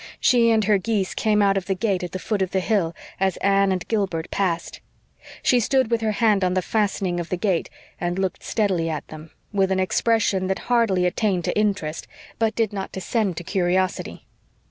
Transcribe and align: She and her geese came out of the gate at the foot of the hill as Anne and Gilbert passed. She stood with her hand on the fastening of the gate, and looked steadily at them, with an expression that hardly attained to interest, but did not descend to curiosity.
She 0.19 0.49
and 0.49 0.63
her 0.63 0.79
geese 0.79 1.13
came 1.13 1.43
out 1.43 1.57
of 1.57 1.67
the 1.67 1.75
gate 1.75 2.01
at 2.01 2.11
the 2.11 2.17
foot 2.17 2.41
of 2.41 2.49
the 2.49 2.59
hill 2.59 2.95
as 3.19 3.37
Anne 3.37 3.71
and 3.71 3.87
Gilbert 3.87 4.31
passed. 4.31 4.81
She 5.43 5.59
stood 5.59 5.91
with 5.91 6.01
her 6.01 6.13
hand 6.13 6.43
on 6.43 6.55
the 6.55 6.63
fastening 6.63 7.19
of 7.19 7.29
the 7.29 7.37
gate, 7.37 7.69
and 7.99 8.17
looked 8.17 8.41
steadily 8.41 8.89
at 8.89 9.07
them, 9.09 9.29
with 9.53 9.71
an 9.71 9.79
expression 9.79 10.47
that 10.47 10.57
hardly 10.73 11.05
attained 11.05 11.45
to 11.45 11.55
interest, 11.55 12.07
but 12.39 12.55
did 12.55 12.73
not 12.73 12.91
descend 12.91 13.37
to 13.37 13.43
curiosity. 13.43 14.25